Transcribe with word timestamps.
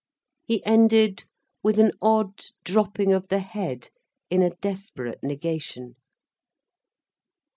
He 0.41 0.65
ended 0.65 1.25
with 1.61 1.77
an 1.77 1.91
odd 2.01 2.45
dropping 2.63 3.13
of 3.13 3.27
the 3.27 3.37
head 3.37 3.91
in 4.31 4.41
a 4.41 4.49
desperate 4.49 5.21
negation. 5.21 5.95